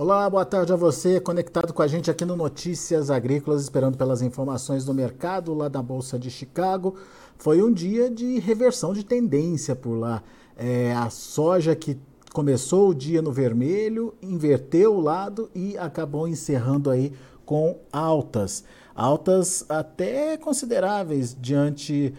[0.00, 4.22] Olá, boa tarde a você, conectado com a gente aqui no Notícias Agrícolas, esperando pelas
[4.22, 6.94] informações do mercado lá da Bolsa de Chicago.
[7.36, 10.22] Foi um dia de reversão de tendência por lá.
[10.56, 11.98] É, a soja que
[12.32, 17.12] começou o dia no vermelho, inverteu o lado e acabou encerrando aí
[17.44, 18.62] com altas.
[18.94, 22.14] Altas até consideráveis diante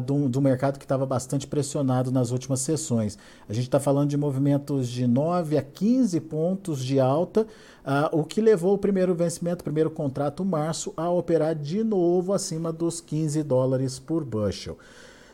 [0.00, 3.18] do, do mercado que estava bastante pressionado nas últimas sessões.
[3.48, 8.24] A gente está falando de movimentos de 9 a 15 pontos de alta, uh, o
[8.24, 13.00] que levou o primeiro vencimento, o primeiro contrato, março, a operar de novo acima dos
[13.00, 14.78] 15 dólares por bushel.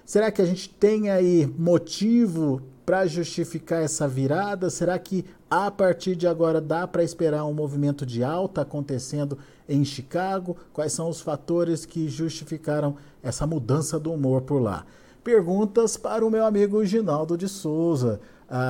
[0.04, 4.70] Será que a gente tem aí motivo para justificar essa virada?
[4.70, 9.36] Será que a partir de agora dá para esperar um movimento de alta acontecendo
[9.68, 10.56] em Chicago?
[10.72, 14.86] Quais são os fatores que justificaram essa mudança do humor por lá?
[15.24, 18.20] Perguntas para o meu amigo Ginaldo de Souza,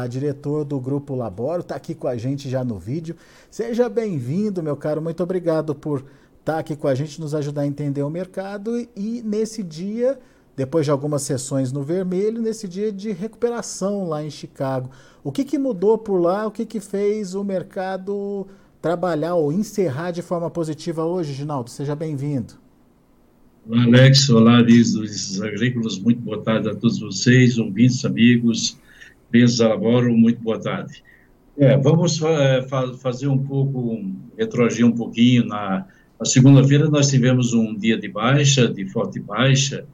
[0.08, 3.14] diretor do Grupo Laboro, está aqui com a gente já no vídeo.
[3.50, 5.98] Seja bem-vindo, meu caro, muito obrigado por
[6.40, 10.18] estar tá aqui com a gente, nos ajudar a entender o mercado e nesse dia
[10.56, 14.90] depois de algumas sessões no vermelho, nesse dia de recuperação lá em Chicago.
[15.22, 16.46] O que, que mudou por lá?
[16.46, 18.46] O que, que fez o mercado
[18.80, 21.68] trabalhar ou encerrar de forma positiva hoje, Ginaldo?
[21.68, 22.54] Seja bem-vindo.
[23.70, 24.30] Alex.
[24.30, 25.98] Olá, Liz Agrícolas.
[25.98, 28.78] Muito boa tarde a todos vocês, ouvintes, amigos.
[29.30, 31.02] Bens Laboro, muito boa tarde.
[31.58, 34.00] É, vamos é, fa fazer um pouco,
[34.38, 35.44] retroagir um pouquinho.
[35.46, 35.86] Na,
[36.18, 39.84] na segunda-feira nós tivemos um dia de baixa, de forte baixa,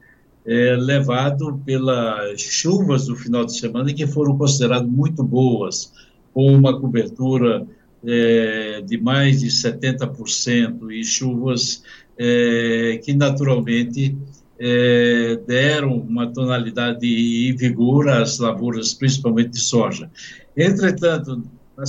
[0.44, 5.92] é, levado pelas chuvas do final de semana, que foram consideradas muito boas,
[6.32, 7.66] com uma cobertura
[8.04, 11.82] é, de mais de 70%, e chuvas
[12.18, 14.16] é, que naturalmente
[14.58, 20.10] é, deram uma tonalidade e vigor às lavouras, principalmente de soja.
[20.56, 21.42] Entretanto,
[21.76, 21.86] na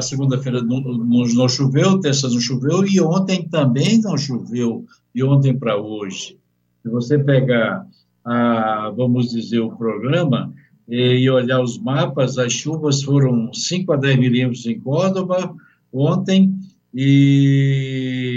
[0.00, 4.84] segunda-feira segunda não, não choveu, terça não choveu, e ontem também não choveu,
[5.14, 6.36] de ontem para hoje.
[6.82, 7.86] Se você pegar,
[8.24, 10.52] a, vamos dizer, o programa
[10.88, 15.54] e olhar os mapas, as chuvas foram 5 a 10 milímetros em Córdoba
[15.92, 16.58] ontem,
[16.94, 18.30] e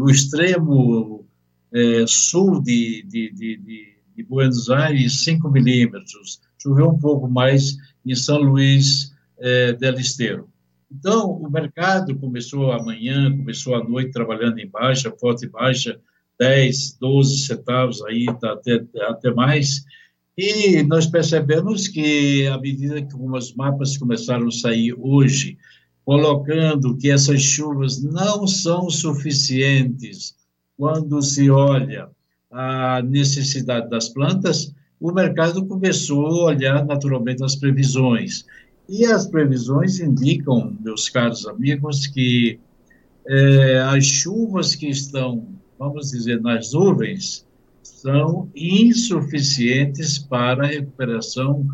[0.00, 1.26] o extremo
[1.72, 3.56] é, sul de, de, de,
[4.16, 6.40] de, Buenos Aires, 5 milímetros.
[6.56, 10.48] Choveu um pouco mais em São Luís é, del Esteiro.
[10.90, 15.98] Então, o mercado começou amanhã, começou à noite trabalhando em baixa, forte baixa,
[16.38, 19.84] 10, 12 centavos, aí tá até, até mais.
[20.36, 25.56] E nós percebemos que, à medida que alguns mapas começaram a sair hoje,
[26.04, 30.34] colocando que essas chuvas não são suficientes
[30.76, 32.08] quando se olha
[32.50, 38.44] a necessidade das plantas, o mercado começou a olhar naturalmente as previsões.
[38.88, 42.58] E as previsões indicam, meus caros amigos, que
[43.26, 45.46] é, as chuvas que estão
[45.78, 47.46] vamos dizer, nas nuvens,
[47.82, 51.66] são insuficientes para a recuperação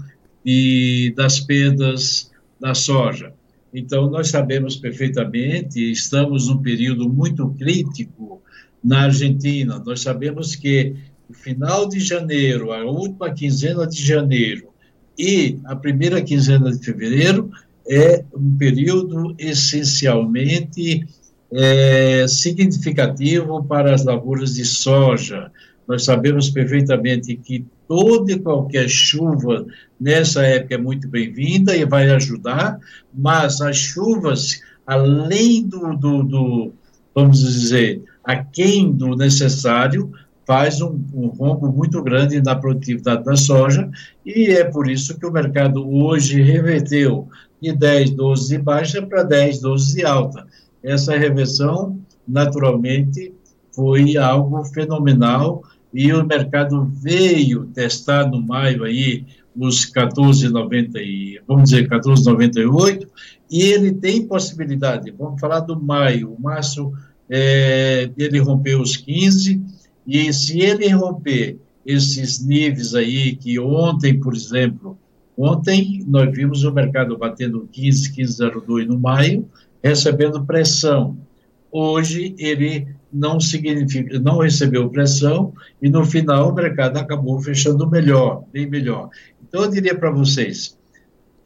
[0.44, 2.31] e das perdas
[2.61, 3.33] da soja.
[3.72, 8.43] Então, nós sabemos perfeitamente, estamos num período muito crítico
[8.83, 9.78] na Argentina.
[9.84, 10.94] Nós sabemos que
[11.28, 14.71] o final de janeiro, a última quinzena de janeiro
[15.17, 17.50] e a primeira quinzena de fevereiro
[17.88, 21.06] é um período essencialmente
[21.53, 25.50] é, significativo para as lavouras de soja.
[25.87, 29.66] Nós sabemos perfeitamente que toda e qualquer chuva
[30.00, 32.78] nessa época é muito bem-vinda e vai ajudar,
[33.12, 36.72] mas as chuvas, além do, do, do
[37.15, 40.12] vamos dizer, aquém do necessário,
[40.47, 43.88] faz um, um rombo muito grande na produtividade da soja,
[44.25, 47.28] e é por isso que o mercado hoje reverteu
[47.61, 50.47] de 10, 12 de baixa para 10, 12 de alta.
[50.83, 53.33] Essa reversão, naturalmente,
[53.73, 59.25] foi algo fenomenal e o mercado veio testar no maio aí
[59.56, 63.06] os 14,90 e vamos dizer 14,98
[63.50, 65.11] e ele tem possibilidade.
[65.11, 66.93] Vamos falar do maio, o março
[67.29, 69.61] é, ele rompeu os 15
[70.06, 74.97] e se ele romper esses níveis aí que ontem, por exemplo,
[75.37, 79.49] ontem nós vimos o mercado batendo 15, 15,02 no maio
[79.82, 81.17] recebendo pressão.
[81.71, 83.38] Hoje ele não
[84.21, 89.11] não recebeu pressão e no final o mercado acabou fechando melhor, bem melhor.
[89.43, 90.79] Então eu diria para vocês,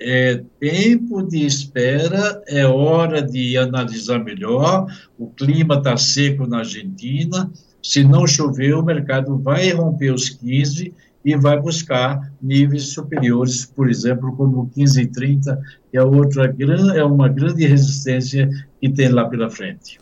[0.00, 4.86] é tempo de espera, é hora de analisar melhor.
[5.18, 7.50] O clima está seco na Argentina,
[7.82, 13.88] Se não chover, o mercado vai romper os 15 e vai buscar níveis superiores, por
[13.88, 16.54] exemplo, como 15 e 30, que é, outra,
[16.94, 18.48] é uma grande resistência
[18.78, 19.98] que tem lá pela frente.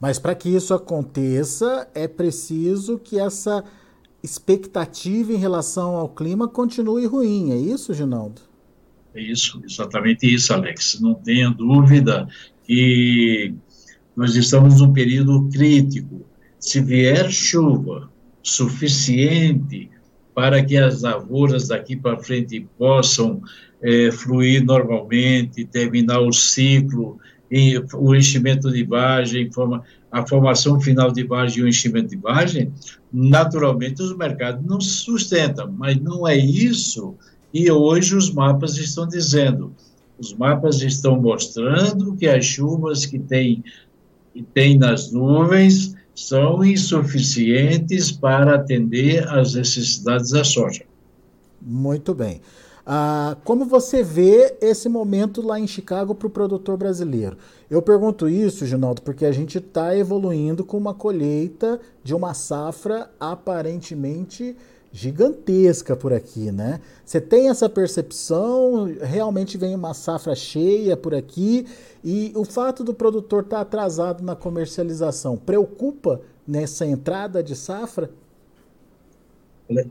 [0.00, 3.64] Mas para que isso aconteça, é preciso que essa
[4.22, 8.42] expectativa em relação ao clima continue ruim, é isso, Ginaldo?
[9.14, 11.00] É isso, exatamente isso, Alex.
[11.00, 12.28] Não tenha dúvida
[12.64, 13.54] que
[14.16, 16.26] nós estamos num período crítico.
[16.58, 18.10] Se vier chuva
[18.42, 19.90] suficiente
[20.36, 23.40] para que as lavouras daqui para frente possam
[23.80, 27.18] é, fluir normalmente, terminar o ciclo,
[27.94, 29.48] o enchimento de vagem,
[30.12, 32.70] a formação final de vagem e o enchimento de vagem,
[33.10, 37.14] naturalmente os mercados não se sustentam, mas não é isso
[37.50, 39.72] que hoje os mapas estão dizendo.
[40.18, 43.64] Os mapas estão mostrando que as chuvas que tem,
[44.34, 50.82] que tem nas nuvens são insuficientes para atender às necessidades da soja.
[51.60, 52.40] Muito bem.
[52.88, 57.36] Ah, como você vê esse momento lá em Chicago para o produtor brasileiro?
[57.68, 63.10] Eu pergunto isso, Ginaldo, porque a gente está evoluindo com uma colheita de uma safra
[63.18, 64.56] aparentemente
[64.92, 66.80] gigantesca por aqui, né?
[67.04, 68.90] Você tem essa percepção?
[69.00, 71.66] Realmente vem uma safra cheia por aqui
[72.04, 78.10] e o fato do produtor estar tá atrasado na comercialização preocupa nessa entrada de safra?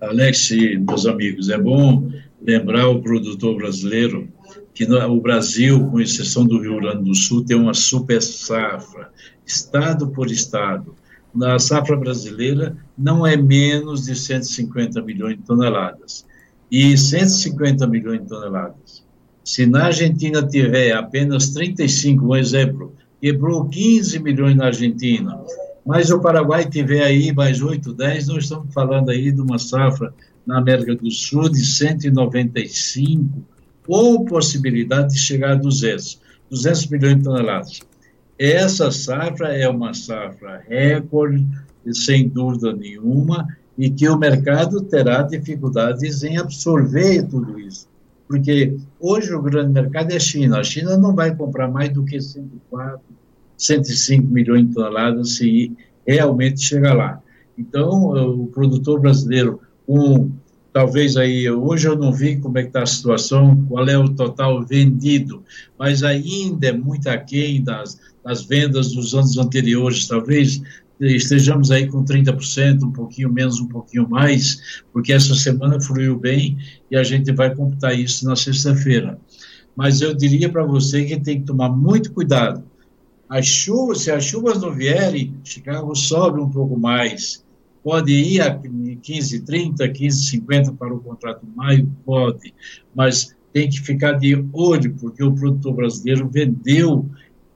[0.02, 0.50] Alex,
[0.80, 2.10] meus amigos, é bom
[2.42, 4.28] lembrar o produtor brasileiro
[4.74, 9.10] que o Brasil, com exceção do Rio Grande do Sul, tem uma super safra,
[9.46, 10.96] estado por estado
[11.36, 16.26] na safra brasileira não é menos de 150 milhões de toneladas.
[16.72, 19.04] E 150 milhões de toneladas.
[19.44, 25.40] Se na Argentina tiver apenas 35, um exemplo, quebrou 15 milhões na Argentina,
[25.86, 30.12] mas o Paraguai tiver aí mais 8, 10, nós estamos falando aí de uma safra
[30.46, 33.44] na América do Sul de 195,
[33.88, 37.80] ou possibilidade de chegar a 200, 200 milhões de toneladas.
[38.38, 41.48] Essa safra é uma safra recorde,
[41.92, 43.48] sem dúvida nenhuma,
[43.78, 47.88] e que o mercado terá dificuldades em absorver tudo isso.
[48.28, 50.60] Porque hoje o grande mercado é a China.
[50.60, 53.00] A China não vai comprar mais do que 104,
[53.58, 55.72] 105 milhões de toneladas se
[56.06, 57.22] realmente chegar lá.
[57.58, 58.12] Então,
[58.42, 60.32] o produtor brasileiro, com
[60.76, 64.10] talvez aí, hoje eu não vi como é que está a situação, qual é o
[64.10, 65.42] total vendido,
[65.80, 70.62] mas ainda é muito aquém das, das vendas dos anos anteriores, talvez
[71.00, 76.58] estejamos aí com 30%, um pouquinho menos, um pouquinho mais, porque essa semana fluiu bem
[76.92, 79.18] e a gente vai computar isso na sexta-feira.
[79.78, 82.62] Mas eu diria para você que tem que tomar muito cuidado.
[83.30, 87.45] As chuvas, se as chuvas não vierem, Chicago sobe um pouco mais,
[87.86, 91.88] Pode ir a 15,30, 15,50 para o contrato maio?
[92.04, 92.52] Pode,
[92.96, 97.08] mas tem que ficar de olho, porque o produtor brasileiro vendeu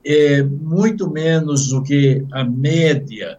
[0.06, 3.38] é, muito menos do que a média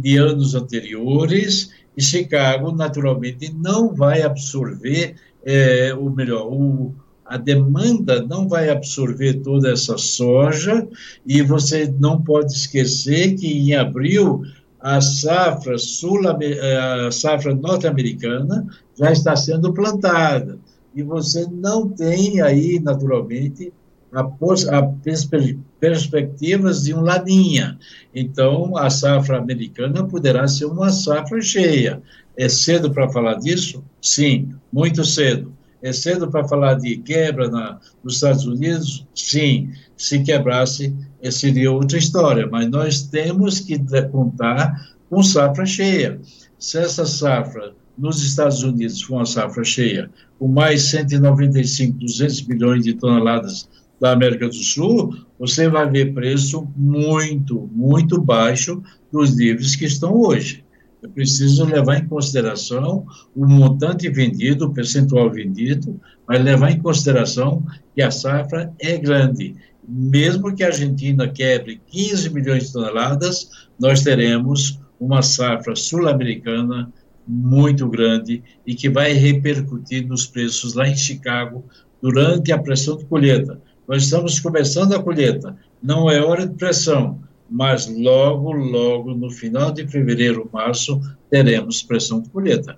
[0.00, 6.94] de anos anteriores, e Chicago, naturalmente, não vai absorver, é, ou melhor, o,
[7.24, 10.86] a demanda não vai absorver toda essa soja,
[11.26, 14.44] e você não pode esquecer que em abril
[14.86, 18.64] a safra sul eh, a safra norte-americana
[18.96, 20.60] já está sendo plantada
[20.94, 23.72] e você não tem aí naturalmente
[24.12, 27.76] a, a perspe perspectivas de um laninha.
[28.14, 32.00] Então a safra americana poderá ser uma safra cheia.
[32.36, 33.82] É cedo para falar disso?
[34.00, 35.52] Sim, muito cedo.
[35.82, 39.04] É cedo para falar de quebra na, nos Estados Unidos?
[39.16, 39.72] Sim.
[39.96, 40.94] Se quebrasse,
[41.30, 43.78] seria outra história, mas nós temos que
[44.10, 46.20] contar com safra cheia.
[46.58, 52.84] Se essa safra nos Estados Unidos for uma safra cheia, com mais 195, 200 milhões
[52.84, 53.68] de toneladas
[54.00, 60.14] da América do Sul, você vai ver preço muito, muito baixo dos níveis que estão
[60.14, 60.64] hoje.
[61.02, 67.64] É preciso levar em consideração o montante vendido, o percentual vendido, mas levar em consideração
[67.94, 69.54] que a safra é grande
[69.88, 76.92] mesmo que a Argentina quebre 15 milhões de toneladas, nós teremos uma safra sul-americana
[77.26, 81.64] muito grande e que vai repercutir nos preços lá em Chicago
[82.00, 83.60] durante a pressão de colheita.
[83.86, 89.70] Nós estamos começando a colheita, não é hora de pressão, mas logo, logo, no final
[89.70, 91.00] de fevereiro, março,
[91.30, 92.76] teremos pressão de colheita.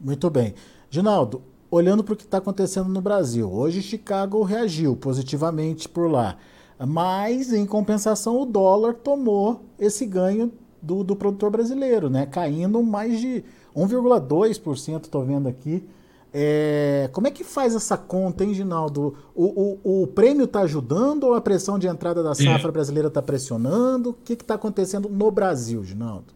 [0.00, 0.54] Muito bem.
[0.90, 6.36] Ginaldo, olhando para o que está acontecendo no Brasil, hoje Chicago reagiu positivamente por lá,
[6.78, 12.26] mas em compensação o dólar tomou esse ganho do, do produtor brasileiro, né?
[12.26, 13.44] Caindo mais de
[13.76, 15.84] 1,2%, estou vendo aqui.
[16.32, 19.14] É, como é que faz essa conta, hein, Ginaldo?
[19.34, 23.20] O, o, o prêmio está ajudando ou a pressão de entrada da safra brasileira está
[23.20, 24.10] pressionando?
[24.10, 26.32] O que está acontecendo no Brasil, Ginaldo?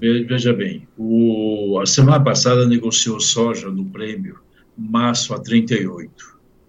[0.00, 4.38] Veja bem, o, a semana passada negociou soja no prêmio
[4.76, 6.10] março a 38,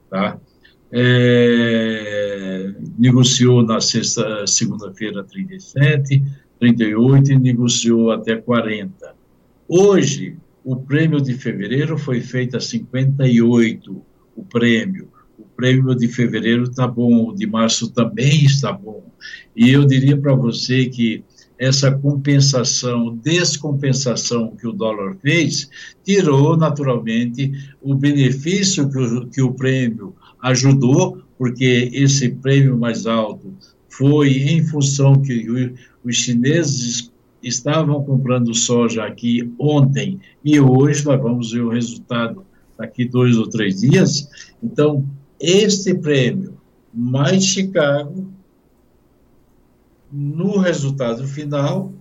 [0.09, 0.37] tá?
[0.91, 6.23] É, negociou na sexta, segunda-feira 37,
[6.59, 9.15] 38 e negociou até 40.
[9.67, 14.01] Hoje, o prêmio de fevereiro foi feito a 58,
[14.35, 15.09] o prêmio.
[15.37, 19.03] O prêmio de fevereiro está bom, o de março também está bom.
[19.55, 21.23] E eu diria para você que
[21.63, 25.69] essa compensação, descompensação que o dólar fez,
[26.03, 27.51] tirou naturalmente
[27.81, 33.53] o benefício que o, que o prêmio ajudou, porque esse prêmio mais alto
[33.87, 41.51] foi em função que os chineses estavam comprando soja aqui ontem e hoje nós vamos
[41.51, 42.45] ver o resultado
[42.77, 44.27] daqui dois ou três dias.
[44.61, 45.05] Então,
[45.39, 46.57] este prêmio
[46.93, 48.32] mais Chicago,
[50.13, 51.91] no resultado final,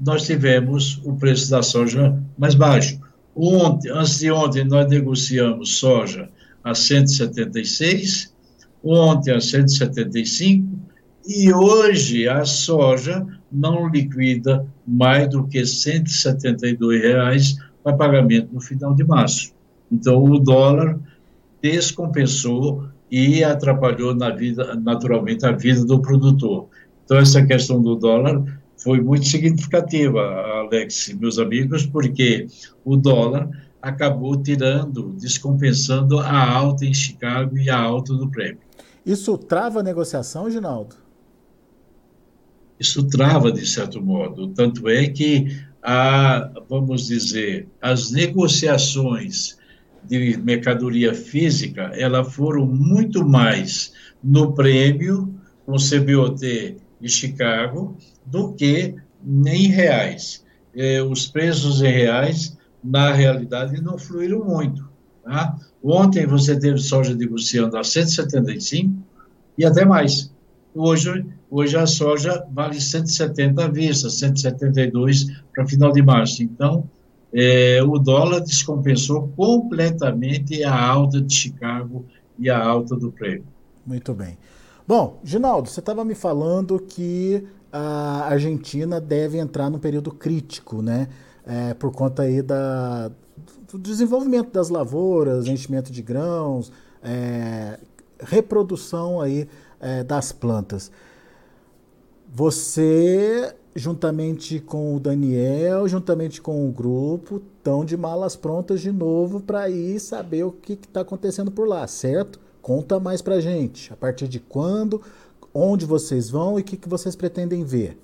[0.00, 2.98] nós tivemos o preço da soja mais baixo.
[3.36, 6.28] Ontem, antes de ontem, nós negociamos soja
[6.64, 8.34] a 176,
[8.82, 10.76] ontem a 175,
[11.24, 18.92] e hoje a soja não liquida mais do que 172 reais para pagamento no final
[18.92, 19.52] de março.
[19.90, 20.98] Então, o dólar
[21.62, 26.68] descompensou e atrapalhou na vida, naturalmente a vida do produtor.
[27.04, 28.42] Então, essa questão do dólar
[28.76, 32.46] foi muito significativa, Alex, meus amigos, porque
[32.84, 33.48] o dólar
[33.80, 38.58] acabou tirando, descompensando a alta em Chicago e a alta do prêmio.
[39.04, 41.02] Isso trava a negociação, Ginaldo?
[42.82, 44.48] isso trava de certo modo.
[44.48, 49.56] Tanto é que a, vamos dizer, as negociações
[50.04, 53.92] de mercadoria física, elas foram muito mais
[54.22, 55.32] no prêmio
[55.64, 58.94] com o CBOT de Chicago do que
[59.26, 60.42] em reais.
[60.74, 64.88] É, os preços em reais, na realidade, não fluíram muito.
[65.22, 65.58] Tá?
[65.82, 68.94] Ontem você teve soja negociando a 175
[69.58, 70.32] e até mais.
[70.74, 76.42] Hoje Hoje a soja vale 170 à vista, 172 para final de março.
[76.42, 76.88] Então,
[77.30, 82.06] é, o dólar descompensou completamente a alta de Chicago
[82.38, 83.44] e a alta do prêmio.
[83.86, 84.38] Muito bem.
[84.86, 91.08] Bom, Ginaldo, você estava me falando que a Argentina deve entrar num período crítico, né?
[91.46, 93.10] É, por conta aí da,
[93.70, 96.72] do desenvolvimento das lavouras, enchimento de grãos,
[97.02, 97.78] é,
[98.20, 99.48] reprodução aí
[99.80, 100.90] é, das plantas.
[102.34, 109.40] Você, juntamente com o Daniel, juntamente com o grupo, estão de malas prontas de novo
[109.40, 112.41] para ir saber o que está acontecendo por lá, certo?
[112.62, 113.92] Conta mais para gente.
[113.92, 115.02] A partir de quando,
[115.52, 117.98] onde vocês vão e o que, que vocês pretendem ver?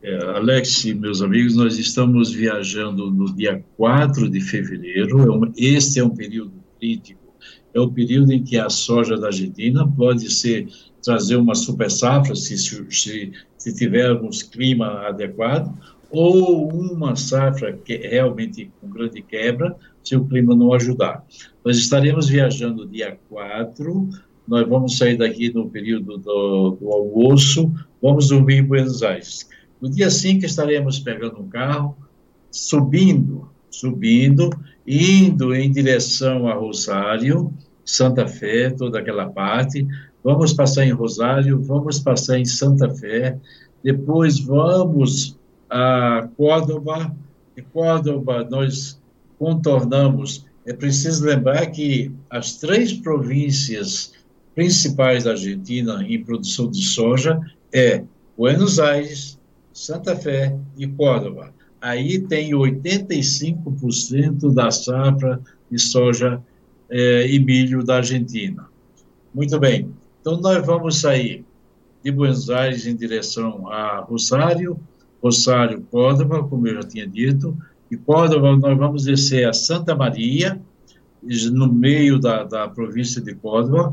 [0.00, 5.44] É, Alex meus amigos, nós estamos viajando no dia 4 de fevereiro.
[5.56, 7.20] É este é um período crítico.
[7.74, 10.68] É o período em que a soja da Argentina pode ser
[11.02, 15.74] trazer uma super safra, se, se, se tivermos clima adequado,
[16.10, 21.24] ou uma safra que realmente com grande quebra, se o clima não ajudar.
[21.64, 24.08] Nós estaremos viajando dia 4,
[24.46, 29.48] nós vamos sair daqui no período do, do almoço, vamos dormir em Buenos Aires.
[29.80, 31.96] No dia 5 estaremos pegando um carro,
[32.50, 34.50] subindo, subindo,
[34.86, 37.52] indo em direção a Rosário,
[37.84, 39.86] Santa Fé, toda aquela parte,
[40.22, 43.38] vamos passar em Rosário, vamos passar em Santa Fé,
[43.82, 45.36] depois vamos
[45.68, 47.14] a Córdoba,
[47.56, 49.00] de Córdoba nós
[49.38, 50.46] contornamos.
[50.66, 54.12] É preciso lembrar que as três províncias
[54.54, 57.40] principais da Argentina em produção de soja
[57.72, 58.04] é
[58.36, 59.38] Buenos Aires,
[59.72, 61.52] Santa Fé e Córdoba.
[61.80, 65.40] Aí tem 85% da safra
[65.70, 66.40] de soja
[66.88, 68.66] eh, e milho da Argentina.
[69.34, 69.90] Muito bem.
[70.20, 71.44] Então, nós vamos sair
[72.02, 74.78] de Buenos Aires em direção a Rosário,
[75.24, 77.56] Rosário, Córdoba, como eu já tinha dito,
[77.90, 80.60] e Córdoba nós vamos descer a Santa Maria,
[81.50, 83.90] no meio da, da província de Córdoba,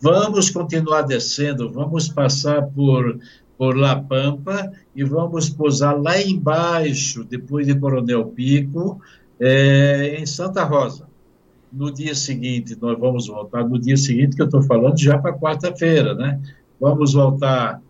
[0.00, 3.18] vamos continuar descendo, vamos passar por,
[3.58, 8.98] por La Pampa e vamos pousar lá embaixo, depois de Coronel Pico,
[9.38, 11.10] é, em Santa Rosa
[11.72, 15.38] no dia seguinte, nós vamos voltar, no dia seguinte que eu estou falando, já para
[15.38, 16.40] quarta-feira, né?
[16.80, 17.80] Vamos voltar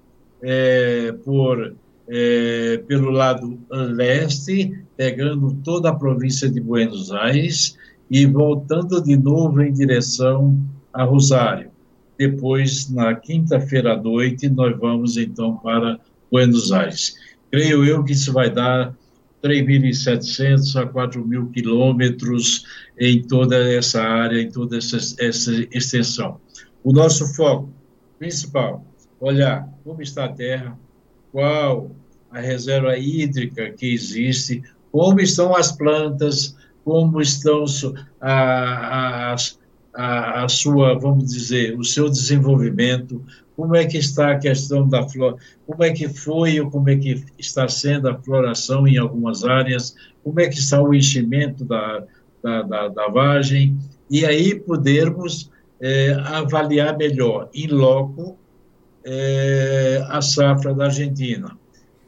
[0.43, 1.75] é, por
[2.13, 7.79] é, pelo lado leste, pegando toda a província de Buenos Aires
[8.11, 10.59] e voltando de novo em direção
[10.93, 11.71] a Rosário.
[12.19, 16.01] Depois, na quinta-feira à noite, nós vamos então para
[16.31, 17.15] Buenos Aires.
[17.51, 18.93] Creio eu que isso vai dar
[19.43, 22.65] 3.700 a 4.000 quilômetros
[22.99, 26.41] em toda essa área, em toda essa, essa extensão.
[26.83, 27.73] O nosso foco
[28.19, 28.85] principal,
[29.21, 30.77] olhar como está a Terra,
[31.33, 31.91] qual
[32.31, 37.65] a reserva hídrica que existe, como estão as plantas, como estão
[38.21, 39.37] a, a,
[39.95, 43.23] a, a sua, vamos dizer, o seu desenvolvimento,
[43.57, 46.97] como é que está a questão da flora, como é que foi ou como é
[46.97, 49.95] que está sendo a floração em algumas áreas,
[50.25, 52.05] como é que está o enchimento da,
[52.43, 53.77] da, da, da vagem,
[54.11, 58.39] e aí podermos é, avaliar melhor, em loco,
[59.05, 61.57] é, a safra da Argentina.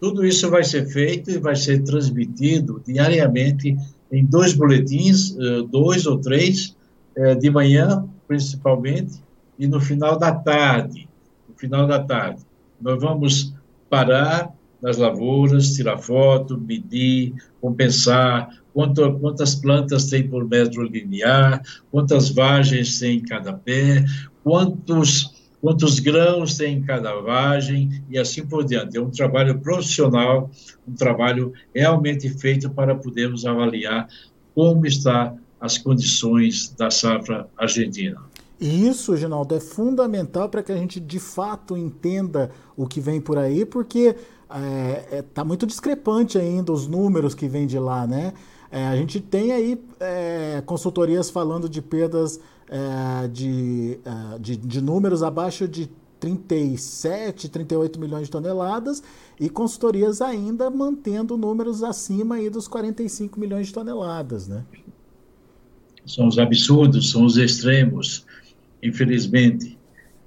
[0.00, 3.76] Tudo isso vai ser feito e vai ser transmitido diariamente
[4.10, 6.76] em dois boletins, eh, dois ou três,
[7.16, 9.22] eh, de manhã, principalmente,
[9.58, 11.08] e no final da tarde.
[11.48, 12.42] No final da tarde.
[12.80, 13.54] Nós vamos
[13.88, 22.28] parar nas lavouras, tirar foto, medir, compensar, quanto, quantas plantas tem por metro linear, quantas
[22.28, 24.04] vagens tem em cada pé,
[24.42, 25.31] quantos
[25.62, 28.96] quantos grãos tem em cada vagem e assim por diante.
[28.96, 30.50] É um trabalho profissional,
[30.86, 34.08] um trabalho realmente feito para podermos avaliar
[34.56, 38.20] como está as condições da safra argentina.
[38.60, 43.38] Isso, Ginaldo, é fundamental para que a gente de fato entenda o que vem por
[43.38, 48.06] aí, porque está é, é, tá muito discrepante ainda os números que vêm de lá,
[48.06, 48.32] né?
[48.72, 54.80] É, a gente tem aí é, consultorias falando de perdas é, de, é, de, de
[54.80, 59.02] números abaixo de 37, 38 milhões de toneladas
[59.38, 64.64] e consultorias ainda mantendo números acima aí dos 45 milhões de toneladas, né?
[66.06, 68.24] São os absurdos, são os extremos.
[68.82, 69.78] Infelizmente,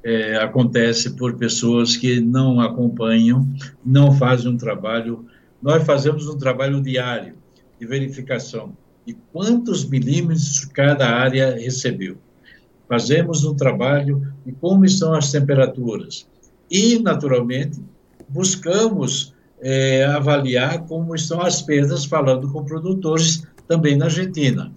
[0.04, 3.48] é, acontece por pessoas que não acompanham,
[3.84, 5.26] não fazem um trabalho.
[5.60, 7.34] Nós fazemos um trabalho diário
[7.86, 12.18] de verificação de quantos milímetros cada área recebeu
[12.88, 16.28] fazemos um trabalho de como estão as temperaturas
[16.70, 17.80] e, naturalmente,
[18.30, 24.72] buscamos é, avaliar como estão as perdas, falando com produtores também na Argentina.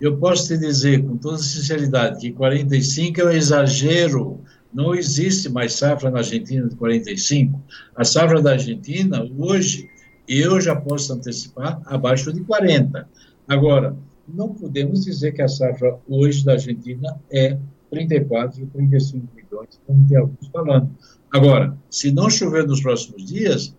[0.00, 4.40] Eu posso te dizer com toda sinceridade que 45 é um exagero,
[4.72, 7.60] não existe mais safra na Argentina de 45.
[7.96, 9.88] A safra da Argentina, hoje,
[10.28, 13.08] eu já posso antecipar, abaixo de 40.
[13.46, 13.96] Agora,
[14.28, 17.56] não podemos dizer que a safra hoje da Argentina é
[17.90, 20.90] 34, 35 milhões, como tem alguns falando.
[21.32, 23.74] Agora, se não chover nos próximos dias,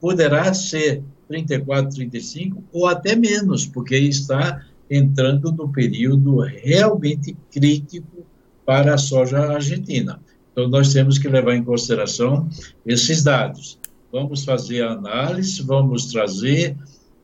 [0.00, 8.26] poderá ser 34, 35 ou até menos, porque está entrando no período realmente crítico
[8.66, 10.20] para a soja argentina.
[10.52, 12.48] Então, nós temos que levar em consideração
[12.86, 13.78] esses dados.
[14.14, 16.76] Vamos fazer análise, vamos trazer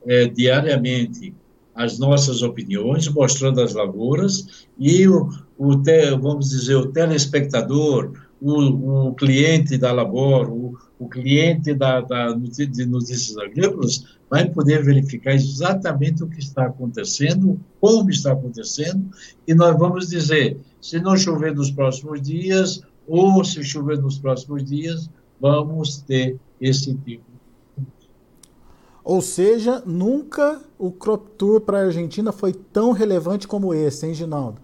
[0.04, 1.32] é, diariamente
[1.72, 8.10] as nossas opiniões, mostrando as lavouras, e o, o te, vamos dizer, o telespectador,
[8.42, 14.82] o, o cliente da Labor, o, o cliente da, da, de notícias agrícolas, vai poder
[14.84, 19.08] verificar exatamente o que está acontecendo, como está acontecendo,
[19.46, 24.64] e nós vamos dizer, se não chover nos próximos dias, ou se chover nos próximos
[24.64, 25.08] dias,
[25.40, 27.30] vamos ter esse tipo
[29.10, 34.14] ou seja, nunca o Crop Tour para a Argentina foi tão relevante como esse, hein,
[34.14, 34.60] Ginaldo?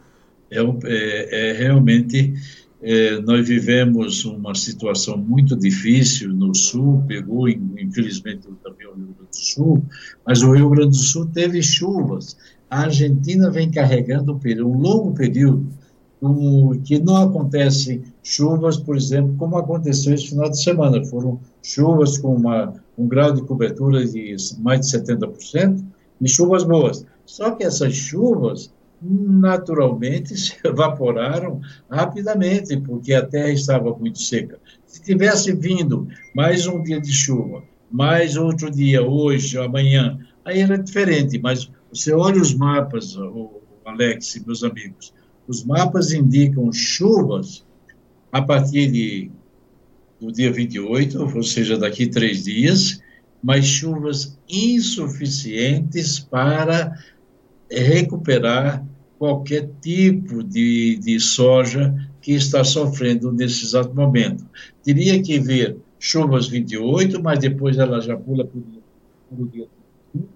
[0.50, 2.34] É, é, é realmente,
[2.80, 9.30] é, nós vivemos uma situação muito difícil no Sul, pegou, infelizmente, também o Rio Grande
[9.30, 9.84] do Sul,
[10.24, 12.36] mas o Rio Grande do Sul teve chuvas.
[12.70, 15.66] A Argentina vem carregando um longo período
[16.22, 21.04] um, que não acontecem chuvas, por exemplo, como aconteceu esse final de semana.
[21.04, 25.84] Foram chuvas com uma, um grau de cobertura de mais de 70%
[26.20, 27.04] e chuvas boas.
[27.24, 34.58] Só que essas chuvas naturalmente se evaporaram rapidamente, porque a terra estava muito seca.
[34.86, 40.78] Se tivesse vindo mais um dia de chuva, mais outro dia, hoje, amanhã, aí era
[40.78, 45.12] diferente, mas você olha os mapas, o Alex, meus amigos,
[45.48, 47.64] os mapas indicam chuvas
[48.32, 49.30] a partir de,
[50.20, 53.00] do dia 28, ou seja, daqui três dias,
[53.42, 56.98] mas chuvas insuficientes para
[57.70, 58.84] recuperar
[59.18, 64.44] qualquer tipo de, de soja que está sofrendo nesse exato momento.
[64.82, 68.58] Teria que ver chuvas 28, mas depois ela já pula para
[69.38, 69.66] o dia
[70.12, 70.26] 31,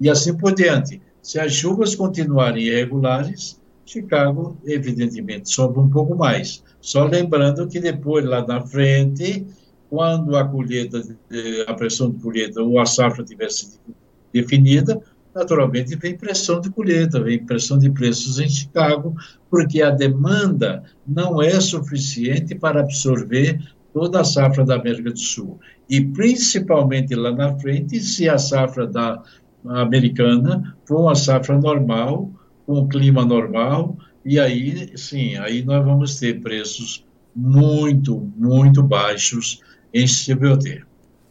[0.00, 1.00] e assim por diante.
[1.22, 3.57] Se as chuvas continuarem irregulares,
[3.88, 6.62] Chicago, evidentemente, sobe um pouco mais.
[6.80, 9.46] Só lembrando que depois, lá na frente,
[9.88, 11.02] quando a colheita,
[11.66, 13.78] a pressão de colheita ou a safra tiver sido
[14.32, 15.00] definida,
[15.34, 19.14] naturalmente vem pressão de colheita, vem pressão de preços em Chicago,
[19.50, 23.58] porque a demanda não é suficiente para absorver
[23.92, 25.58] toda a safra da América do Sul.
[25.88, 29.22] E principalmente lá na frente, se a safra da
[29.64, 32.30] americana for uma safra normal,
[32.68, 37.02] com clima normal, e aí sim, aí nós vamos ter preços
[37.34, 39.62] muito, muito baixos
[39.94, 40.84] em CBOT.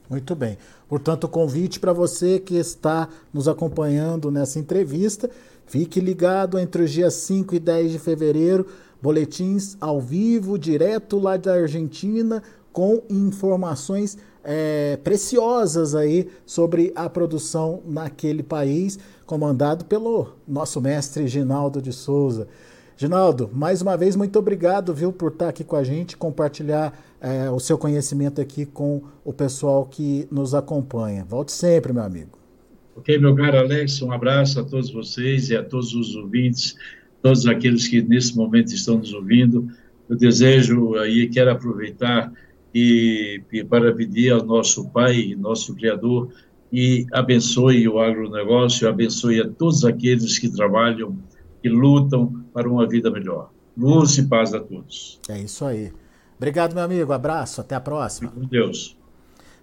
[0.10, 0.58] Muito bem.
[0.89, 5.30] Portanto, convite para você que está nos acompanhando nessa entrevista.
[5.67, 8.65] Fique ligado entre os dias 5 e 10 de fevereiro,
[9.00, 12.41] boletins ao vivo, direto lá da Argentina,
[12.73, 14.17] com informações
[14.49, 22.47] é, preciosas aí sobre a produção naquele país, comandado pelo nosso mestre Ginaldo de Souza.
[22.95, 27.51] Ginaldo, mais uma vez, muito obrigado, viu, por estar aqui com a gente, compartilhar é,
[27.51, 31.25] o seu conhecimento aqui com o pessoal que nos acompanha.
[31.25, 32.39] Volte sempre, meu amigo.
[32.95, 36.75] Ok, meu caro Alex, um abraço a todos vocês e a todos os ouvintes,
[37.21, 39.67] todos aqueles que nesse momento estão nos ouvindo.
[40.10, 42.31] Eu desejo aí, quero aproveitar
[42.79, 46.29] e, e para pedir ao nosso Pai, nosso Criador,
[46.71, 51.17] e abençoe o agronegócio, abençoe a todos aqueles que trabalham,
[51.59, 53.49] que lutam para uma vida melhor.
[53.75, 55.19] Luz e paz a todos.
[55.27, 55.91] É isso aí.
[56.35, 57.11] Obrigado, meu amigo.
[57.11, 57.61] Abraço.
[57.61, 58.29] Até a próxima.
[58.29, 58.95] Com Deus.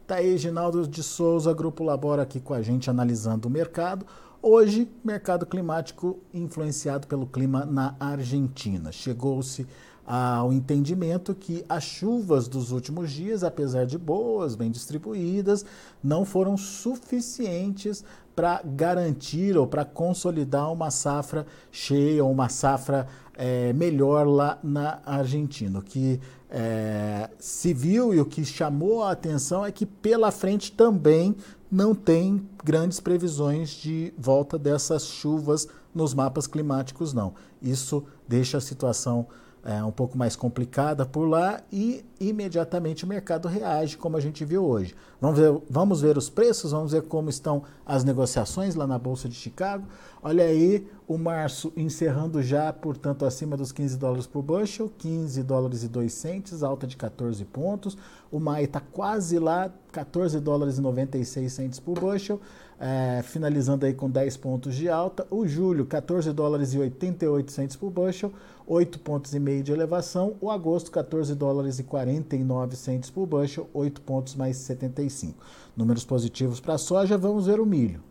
[0.09, 4.05] Tá aí, Ginaldo de Souza, Grupo Labora aqui com a gente analisando o mercado.
[4.43, 8.91] Hoje, mercado climático influenciado pelo clima na Argentina.
[8.91, 9.67] Chegou-se
[10.07, 15.65] ao entendimento que as chuvas dos últimos dias, apesar de boas, bem distribuídas,
[16.03, 18.05] não foram suficientes
[18.37, 25.01] para garantir ou para consolidar uma safra cheia ou uma safra é, melhor lá na
[25.07, 25.79] Argentina.
[25.79, 30.73] O que é, se viu e o que chamou a atenção é que pela frente
[30.73, 31.35] também
[31.71, 37.35] não tem grandes previsões de volta dessas chuvas nos mapas climáticos, não.
[37.63, 39.27] Isso deixa a situação
[39.65, 44.45] é, um pouco mais complicada por lá e imediatamente o mercado reage, como a gente
[44.45, 44.95] viu hoje.
[45.19, 49.27] Vamos ver, vamos ver os preços, vamos ver como estão as negociações lá na Bolsa
[49.27, 49.87] de Chicago.
[50.23, 55.83] Olha aí, o março encerrando já, portanto, acima dos 15 dólares por bushel, 15 dólares
[55.83, 57.97] e 2 centes, alta de 14 pontos.
[58.31, 62.39] O maio está quase lá, 14 dólares e 96 centes por bushel
[62.79, 65.27] é, finalizando aí com 10 pontos de alta.
[65.31, 68.33] O julho, 14 dólares e 88 centos por bushel,
[68.67, 70.37] 8 pontos e meio de elevação.
[70.41, 75.37] O agosto, 14 dólares e 49 centos por bushel, 8 pontos mais 75.
[75.77, 78.03] Números positivos para a soja, vamos ver o milho.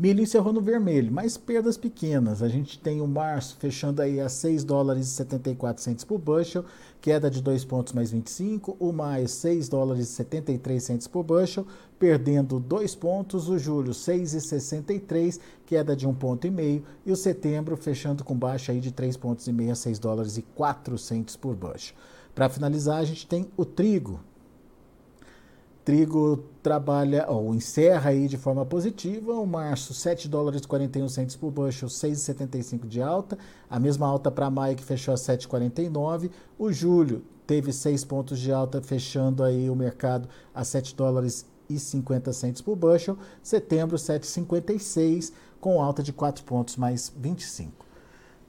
[0.00, 2.42] Milho encerrou no vermelho, mas perdas pequenas.
[2.42, 6.64] A gente tem o março fechando aí a 6 dólares e 74 centos por bushel,
[7.02, 8.78] queda de 2 pontos mais 25.
[8.80, 11.66] O maio, 6 dólares e 73 centos por bushel,
[11.98, 13.50] perdendo 2 pontos.
[13.50, 16.82] O julho, 6,63, queda de 1 ponto e meio.
[17.04, 20.38] E o setembro fechando com baixa aí de 3 pontos e meio a 6 dólares
[20.38, 21.94] e 4 centos por bushel.
[22.34, 24.18] Para finalizar, a gente tem o trigo,
[25.84, 31.36] Trigo trabalha, ou encerra aí de forma positiva, o março 7 dólares e 41 centos
[31.36, 33.38] por bushel, 6,75 de alta,
[33.68, 38.52] a mesma alta para maio que fechou a 7,49, o julho teve 6 pontos de
[38.52, 45.32] alta, fechando aí o mercado a 7 dólares e 50 centos por bushel, setembro 7,56
[45.60, 47.89] com alta de 4 pontos mais 25.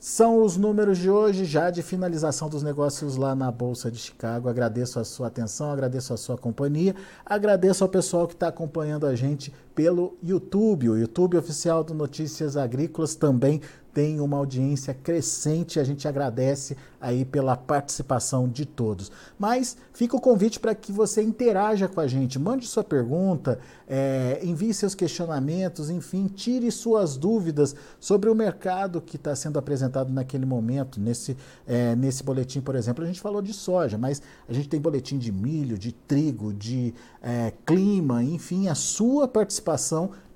[0.03, 4.49] São os números de hoje, já de finalização dos negócios lá na Bolsa de Chicago.
[4.49, 9.15] Agradeço a sua atenção, agradeço a sua companhia, agradeço ao pessoal que está acompanhando a
[9.15, 10.89] gente pelo YouTube.
[10.89, 13.59] O YouTube oficial do Notícias Agrícolas também
[13.91, 15.79] tem uma audiência crescente.
[15.79, 19.11] A gente agradece aí pela participação de todos.
[19.39, 24.39] Mas fica o convite para que você interaja com a gente, mande sua pergunta, é,
[24.43, 30.45] envie seus questionamentos, enfim, tire suas dúvidas sobre o mercado que está sendo apresentado naquele
[30.45, 30.99] momento.
[30.99, 34.79] Nesse, é, nesse boletim, por exemplo, a gente falou de soja, mas a gente tem
[34.79, 39.70] boletim de milho, de trigo, de é, clima, enfim, a sua participação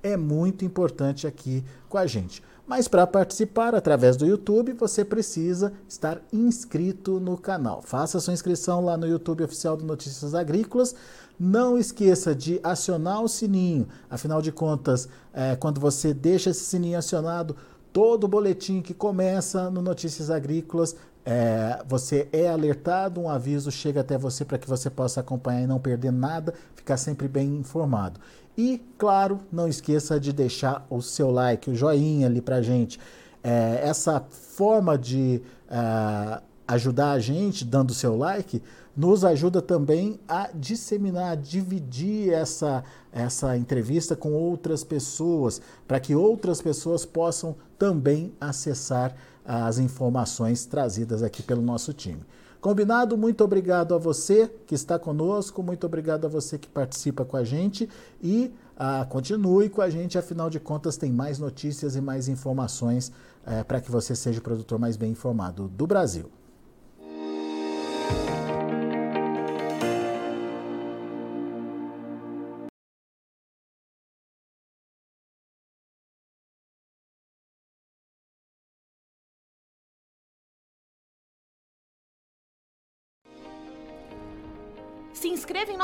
[0.02, 2.42] é muito importante aqui com a gente.
[2.66, 7.80] Mas para participar através do YouTube, você precisa estar inscrito no canal.
[7.80, 10.94] Faça sua inscrição lá no YouTube oficial do Notícias Agrícolas.
[11.38, 13.86] Não esqueça de acionar o sininho.
[14.10, 17.56] Afinal de contas, é, quando você deixa esse sininho acionado,
[17.92, 20.96] todo boletim que começa no Notícias Agrícolas
[21.28, 25.66] é, você é alertado, um aviso chega até você para que você possa acompanhar e
[25.66, 28.20] não perder nada, ficar sempre bem informado.
[28.56, 32.98] E, claro, não esqueça de deixar o seu like, o joinha ali para gente.
[33.44, 38.62] É, essa forma de uh, ajudar a gente, dando seu like,
[38.96, 46.14] nos ajuda também a disseminar, a dividir essa, essa entrevista com outras pessoas, para que
[46.14, 49.14] outras pessoas possam também acessar
[49.44, 52.22] as informações trazidas aqui pelo nosso time.
[52.66, 53.16] Combinado?
[53.16, 57.44] Muito obrigado a você que está conosco, muito obrigado a você que participa com a
[57.44, 57.88] gente
[58.20, 63.12] e ah, continue com a gente, afinal de contas, tem mais notícias e mais informações
[63.46, 66.28] eh, para que você seja o produtor mais bem informado do Brasil.